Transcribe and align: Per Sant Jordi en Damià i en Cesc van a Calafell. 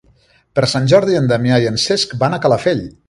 Per 0.59 0.63
Sant 0.71 0.87
Jordi 0.93 1.19
en 1.19 1.29
Damià 1.33 1.59
i 1.65 1.69
en 1.73 1.77
Cesc 1.85 2.17
van 2.25 2.39
a 2.39 2.41
Calafell. 2.47 2.83